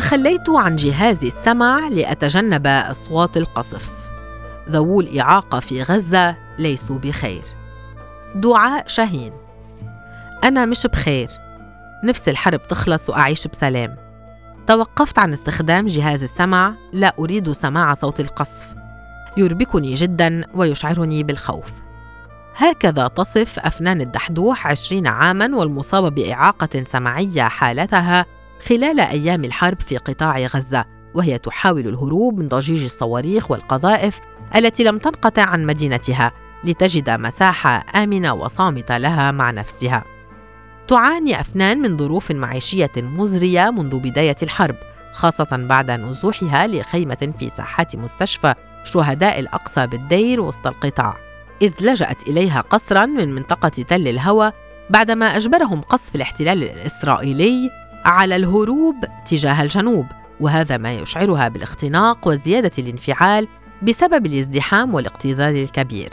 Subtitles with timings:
[0.00, 3.90] تخليت عن جهاز السمع لأتجنب أصوات القصف.
[4.68, 7.42] ذوو الإعاقة في غزة ليسوا بخير.
[8.34, 9.32] دعاء شاهين
[10.44, 11.28] أنا مش بخير.
[12.04, 13.96] نفسي الحرب تخلص وأعيش بسلام.
[14.66, 16.74] توقفت عن استخدام جهاز السمع.
[16.92, 18.74] لا أريد سماع صوت القصف.
[19.36, 21.72] يربكني جدا ويشعرني بالخوف.
[22.56, 28.26] هكذا تصف أفنان الدحدوح عشرين عاما والمصابة بإعاقة سمعية حالتها
[28.68, 34.20] خلال أيام الحرب في قطاع غزة وهي تحاول الهروب من ضجيج الصواريخ والقذائف
[34.56, 36.32] التي لم تنقطع عن مدينتها
[36.64, 40.04] لتجد مساحة آمنة وصامتة لها مع نفسها.
[40.88, 44.76] تعاني أفنان من ظروف معيشية مزرية منذ بداية الحرب،
[45.12, 48.54] خاصة بعد نزوحها لخيمة في ساحات مستشفى
[48.84, 51.16] شهداء الأقصى بالدير وسط القطاع،
[51.62, 54.52] إذ لجأت إليها قسرا من منطقة تل الهوى
[54.90, 57.70] بعدما أجبرهم قصف الاحتلال الإسرائيلي
[58.04, 60.06] على الهروب تجاه الجنوب،
[60.40, 63.48] وهذا ما يشعرها بالاختناق وزيادة الانفعال
[63.82, 66.10] بسبب الازدحام والاكتظاظ الكبير.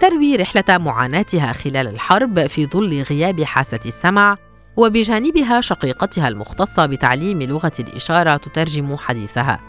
[0.00, 4.36] تروي رحلة معاناتها خلال الحرب في ظل غياب حاسة السمع
[4.76, 9.60] وبجانبها شقيقتها المختصة بتعليم لغة الإشارة تترجم حديثها.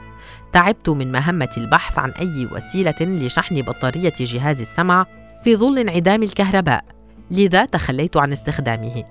[0.53, 5.05] تعبت من مهمة البحث عن أي وسيلة لشحن بطارية جهاز السمع
[5.43, 6.85] في ظل انعدام الكهرباء،
[7.31, 9.03] لذا تخليت عن استخدامه.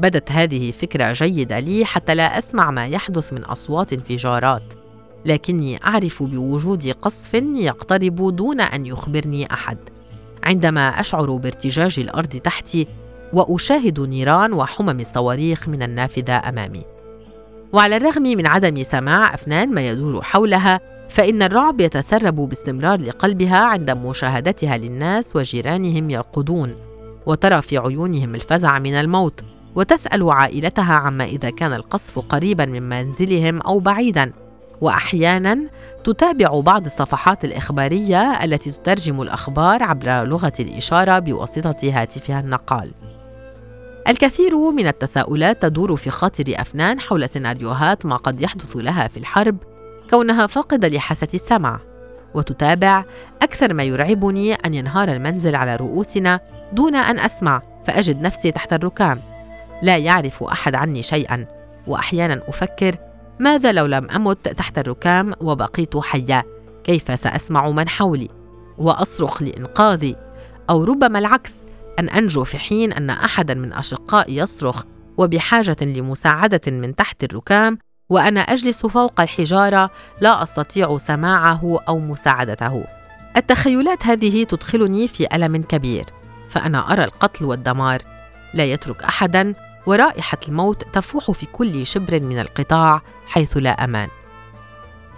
[0.00, 4.74] بدت هذه فكرة جيدة لي حتى لا أسمع ما يحدث من أصوات انفجارات.
[5.24, 9.78] لكني أعرف بوجود قصف يقترب دون أن يخبرني أحد.
[10.42, 12.86] عندما أشعر بارتجاج الأرض تحتي
[13.32, 16.82] وأشاهد نيران وحمم الصواريخ من النافذة أمامي.
[17.72, 23.90] وعلى الرغم من عدم سماع أفنان ما يدور حولها فإن الرعب يتسرب باستمرار لقلبها عند
[23.90, 26.74] مشاهدتها للناس وجيرانهم يرقدون
[27.26, 29.55] وترى في عيونهم الفزع من الموت.
[29.76, 34.32] وتسأل عائلتها عما إذا كان القصف قريبا من منزلهم أو بعيدا.
[34.80, 35.58] واحيانا
[36.04, 42.92] تتابع بعض الصفحات الإخبارية التي تترجم الأخبار عبر لغة الإشارة بواسطة هاتفها النقال.
[44.08, 49.56] الكثير من التساؤلات تدور في خاطر أفنان حول سيناريوهات ما قد يحدث لها في الحرب
[50.10, 51.80] كونها فاقدة لحاسة السمع.
[52.34, 53.04] وتتابع
[53.42, 56.40] أكثر ما يرعبني أن ينهار المنزل على رؤوسنا
[56.72, 59.35] دون أن أسمع فأجد نفسي تحت الركام.
[59.82, 61.46] لا يعرف أحد عني شيئا
[61.86, 62.96] واحيانا أفكر
[63.38, 66.42] ماذا لو لم أمت تحت الركام وبقيت حيا؟
[66.84, 68.28] كيف سأسمع من حولي
[68.78, 70.16] وأصرخ لإنقاذي؟
[70.70, 71.56] أو ربما العكس
[71.98, 74.82] أن أنجو في حين أن احدا من أشقائي يصرخ
[75.16, 82.84] وبحاجة لمساعدة من تحت الركام وأنا أجلس فوق الحجارة لا أستطيع سماعه أو مساعدته.
[83.36, 86.04] التخيلات هذه تدخلني في ألم كبير
[86.48, 88.02] فأنا أرى القتل والدمار.
[88.54, 89.54] لا يترك احدا
[89.86, 94.08] ورائحة الموت تفوح في كل شبر من القطاع حيث لا أمان.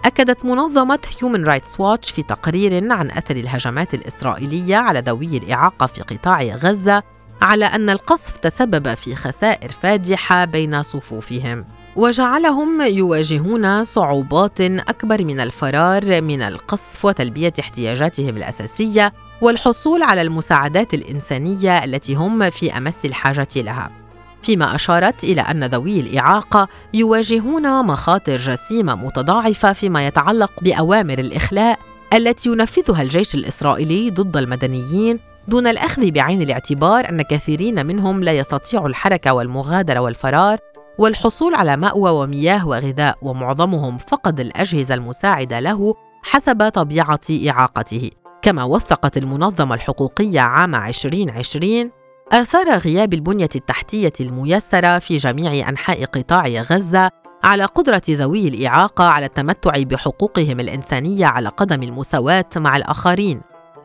[0.05, 6.01] أكدت منظمة Human Rights Watch في تقرير عن أثر الهجمات الإسرائيلية على ذوي الإعاقة في
[6.01, 7.03] قطاع غزة
[7.41, 11.65] على أن القصف تسبب في خسائر فادحة بين صفوفهم.
[11.95, 21.83] وجعلهم يواجهون صعوبات أكبر من الفرار من القصف وتلبية احتياجاتهم الأساسية والحصول على المساعدات الإنسانية
[21.83, 23.98] التي هم في أمس الحاجة لها
[24.43, 31.79] فيما أشارت إلى أن ذوي الإعاقة يواجهون مخاطر جسيمة متضاعفة فيما يتعلق بأوامر الإخلاء
[32.13, 38.87] التي ينفذها الجيش الإسرائيلي ضد المدنيين دون الأخذ بعين الاعتبار أن كثيرين منهم لا يستطيعوا
[38.87, 40.59] الحركة والمغادرة والفرار
[40.97, 47.19] والحصول على مأوى ومياه وغذاء ومعظمهم فقد الأجهزة المساعدة له حسب طبيعة
[47.49, 48.09] إعاقته.
[48.41, 51.91] كما وثقت المنظمة الحقوقية عام 2020
[52.31, 57.09] آثار غياب البنية التحتية الميسرة في جميع أنحاء قطاع غزة
[57.43, 63.41] على قدرة ذوي الإعاقة على التمتع بحقوقهم الإنسانية على قدم المساواة مع الآخرين،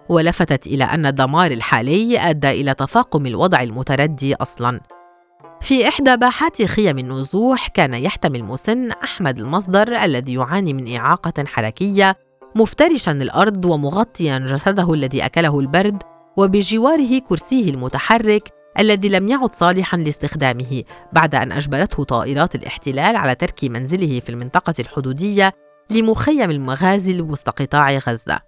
[0.09, 4.81] ولفتت إلى أن الدمار الحالي أدى إلى تفاقم الوضع المتردي أصلاً.
[5.61, 12.17] في إحدى باحات خيم النزوح كان يحتمي المسن أحمد المصدر الذي يعاني من إعاقة حركية
[12.55, 16.03] مفترشا الأرض ومغطيا جسده الذي أكله البرد
[16.37, 18.49] وبجواره كرسيه المتحرك
[18.79, 20.83] الذي لم يعد صالحا لاستخدامه
[21.13, 25.53] بعد أن أجبرته طائرات الاحتلال على ترك منزله في المنطقة الحدودية
[25.91, 28.41] لمخيم المغازل وسط قطاع غزة.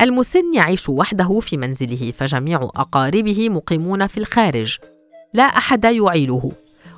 [0.00, 4.78] المسن يعيش وحده في منزله فجميع أقاربه مقيمون في الخارج.
[5.34, 6.52] لا أحد يعيله.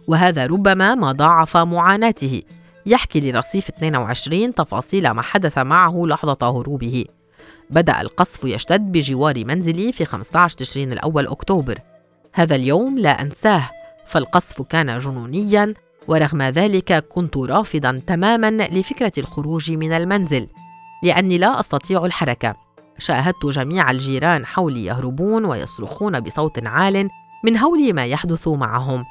[0.08, 2.42] وهذا ربما ما ضاعف معاناته.
[2.86, 7.04] يحكي لرصيف 22 تفاصيل ما حدث معه لحظة هروبه.
[7.70, 11.78] بدأ القصف يشتد بجوار منزلي في 15 تشرين الأول أكتوبر.
[12.32, 13.70] هذا اليوم لا أنساه
[14.06, 15.74] فالقصف كان جنونيا
[16.08, 20.46] ورغم ذلك كنت رافضا تماما لفكرة الخروج من المنزل
[21.02, 22.54] لأني لا أستطيع الحركة.
[22.98, 27.10] شاهدت جميع الجيران حولي يهربون ويصرخون بصوت عال
[27.44, 29.04] من هول ما يحدث معهم.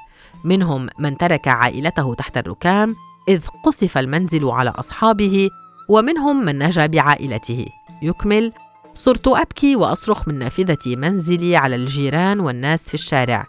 [0.43, 2.95] منهم من ترك عائلته تحت الركام
[3.29, 5.49] إذ قصف المنزل على أصحابه
[5.89, 7.65] ومنهم من نجا بعائلته.
[8.01, 8.53] يكمل.
[8.95, 13.45] صرت أبكي وأصرخ من نافذة منزلي على الجيران والناس في الشارع.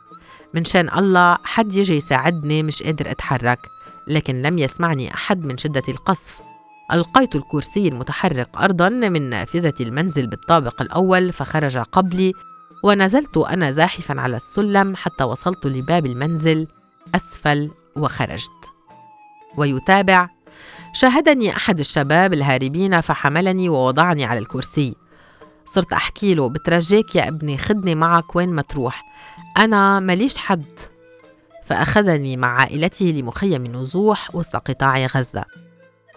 [0.54, 3.58] من شان الله حد يجي يساعدني مش قادر أتحرك
[4.08, 6.40] لكن لم يسمعني أحد من شدة القصف.
[6.92, 12.32] ألقيت الكرسي المتحرك ارضا من نافذة المنزل بالطابق الأول فخرج قبلي
[12.84, 16.66] ونزلت أنا زاحفا على السلم حتى وصلت لباب المنزل
[17.14, 18.72] أسفل وخرجت.
[19.56, 20.28] ويتابع
[20.92, 24.94] شاهدني أحد الشباب الهاربين فحملني ووضعني على الكرسي.
[25.64, 29.02] صرت أحكي له بترجاك يا ابني خدني معك وين ما تروح.
[29.58, 30.64] أنا ماليش حد.
[31.64, 35.44] فأخذني مع عائلته لمخيم النزوح وسط قطاع غزة.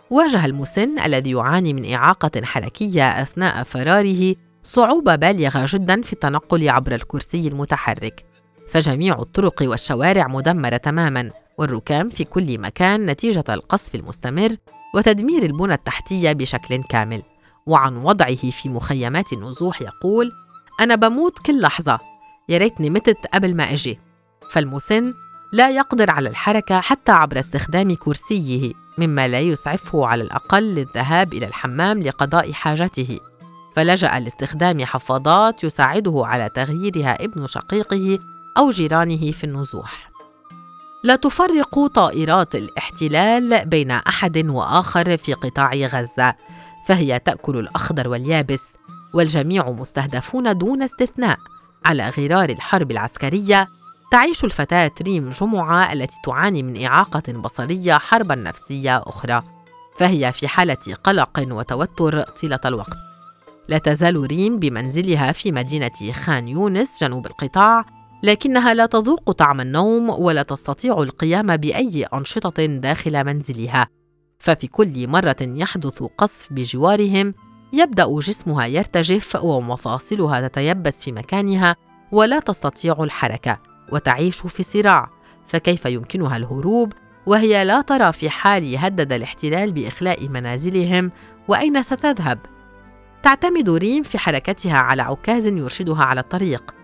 [0.10, 6.96] واجه المسن الذي يعاني من إعاقة حركية أثناء فراره صعوبة بالغة جدا في التنقل عبر
[6.96, 8.26] الكرسي المتحرك.
[8.70, 11.32] فجميع الطرق والشوارع مدمرة تماما.
[11.58, 14.50] والركام في كل مكان نتيجة القصف المستمر
[14.96, 17.22] وتدمير البنى التحتية بشكل كامل.
[17.66, 20.32] وعن وضعه في مخيمات النزوح يقول
[20.82, 22.00] أنا بموت كل لحظة.
[22.50, 24.00] يا ريتني متت قبل ما أجي.
[24.52, 25.14] فالمسن
[25.54, 31.46] لا يقدر على الحركة حتى عبر استخدام كرسيه مما لا يسعفه على الأقل للذهاب إلى
[31.46, 33.20] الحمام لقضاء حاجته.
[33.76, 38.20] فلجأ لاستخدام حفاضات يساعده على تغييرها ابن شقيقه
[38.58, 40.15] أو جيرانه في النزوح.
[41.06, 46.36] لا تفرق طائرات الاحتلال بين أحد وآخر في قطاع غزة
[46.86, 48.78] فهي تأكل الأخضر واليابس
[49.14, 51.38] والجميع مستهدفون دون استثناء.
[51.86, 53.68] على غرار الحرب العسكرية
[54.12, 59.44] تعيش الفتاة ريم جمعة التي تعاني من إعاقة بصرية حربا نفسية أخرى
[59.98, 62.98] فهي في حالة قلق وتوتر طيلة الوقت.
[63.68, 67.86] لا تزال ريم بمنزلها في مدينة خان يونس جنوب القطاع
[68.24, 73.88] لكنها لا تذوق طعم النوم ولا تستطيع القيام بأي أنشطة داخل منزلها.
[74.40, 77.34] ففي كل مرة يحدث قصف بجوارهم
[77.74, 81.76] يبدأ جسمها يرتجف ومفاصلها تتيبس في مكانها
[82.12, 83.60] ولا تستطيع الحركة
[83.92, 85.10] وتعيش في صراع.
[85.48, 86.94] فكيف يمكنها الهروب؟
[87.26, 91.12] وهي لا ترى في حال هدد الاحتلال بإخلاء منازلهم
[91.48, 92.40] وأين ستذهب؟
[93.24, 96.76] تعتمد ريم في حركتها على عكاز يرشدها على الطريق.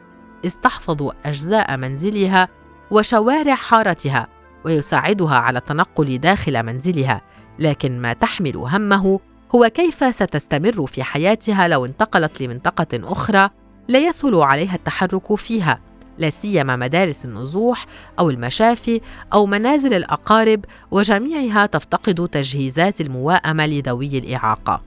[0.45, 2.47] إذ تحفظ أجزاء منزلها
[2.91, 4.27] وشوارع حارتها
[4.65, 7.21] ويساعدها على التنقل داخل منزلها
[7.59, 9.19] لكن ما تحمل همه
[9.55, 13.49] هو كيف ستستمر في حياتها لو انتقلت لمنطقة أخرى
[13.87, 15.79] لا يسهل عليها التحرك فيها
[16.17, 17.85] لا سيما مدارس النزوح
[18.19, 19.01] أو المشافي
[19.33, 24.81] أو منازل الأقارب وجميعها تفتقد تجهيزات المواءمة لذوي الإعاقة.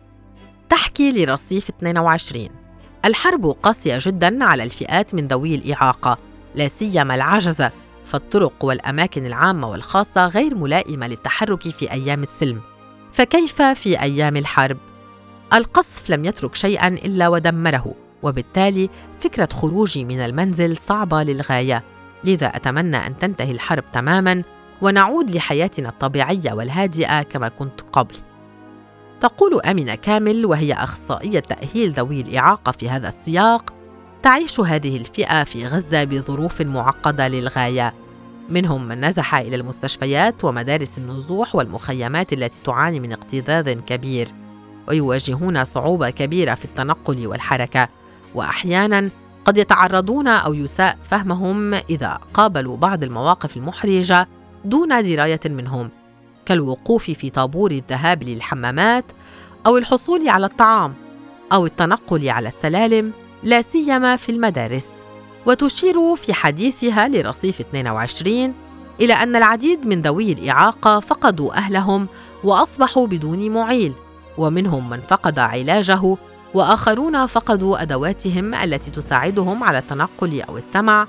[0.68, 2.63] تحكي لرصيف 22
[3.04, 6.18] الحرب قاسية جدا على الفئات من ذوي الإعاقة
[6.54, 7.72] لا سيما العجزة
[8.06, 12.60] فالطرق والأماكن العامة والخاصة غير ملائمة للتحرك في أيام السلم.
[13.12, 14.76] فكيف في أيام الحرب؟
[15.52, 21.84] القصف لم يترك شيئا إلا ودمره وبالتالي فكرة خروجي من المنزل صعبة للغاية.
[22.24, 24.42] لذا أتمنى أن تنتهي الحرب تماما
[24.82, 28.14] ونعود لحياتنا الطبيعية والهادئة كما كنت قبل.
[29.24, 33.74] تقول آمنة كامل وهي أخصائية تأهيل ذوي الإعاقة في هذا السياق
[34.22, 37.94] تعيش هذه الفئة في غزة بظروف معقدة للغاية.
[38.48, 44.28] منهم من نزح إلى المستشفيات ومدارس النزوح والمخيمات التي تعاني من اكتظاظ كبير.
[44.88, 47.88] ويواجهون صعوبة كبيرة في التنقل والحركة.
[48.34, 49.10] واحيانا
[49.44, 54.28] قد يتعرضون أو يساء فهمهم إذا قابلوا بعض المواقف المحرجة
[54.64, 55.90] دون دراية منهم.
[56.46, 59.04] كالوقوف في طابور الذهاب للحمامات
[59.66, 60.94] أو الحصول على الطعام
[61.52, 65.04] أو التنقل على السلالم لا سيما في المدارس.
[65.46, 68.54] وتشير في حديثها لرصيف 22
[69.00, 72.08] إلى أن العديد من ذوي الإعاقة فقدوا أهلهم
[72.44, 73.92] وأصبحوا بدون معيل
[74.38, 76.16] ومنهم من فقد علاجه
[76.54, 81.06] وآخرون فقدوا أدواتهم التي تساعدهم على التنقل أو السمع.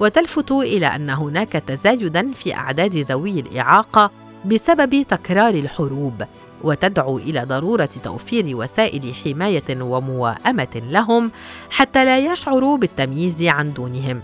[0.00, 4.10] وتلفت إلى أن هناك تزايدا في أعداد ذوي الإعاقة
[4.44, 6.24] بسبب تكرار الحروب
[6.62, 11.30] وتدعو إلى ضرورة توفير وسائل حماية ومواءمه لهم
[11.70, 14.22] حتى لا يشعروا بالتمييز عن دونهم.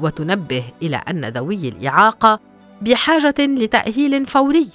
[0.00, 2.40] وتنبه إلى أن ذوي الإعاقة
[2.82, 4.68] بحاجة لتأهيل فوري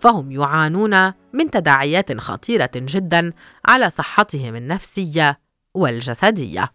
[0.00, 3.32] فهم يعانون من تداعيات خطيرة جدا
[3.66, 5.38] على صحتهم النفسية
[5.74, 6.72] والجسدية.